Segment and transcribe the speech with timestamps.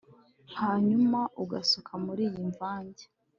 [0.59, 3.03] hanyuma ugasuka muriyi mvange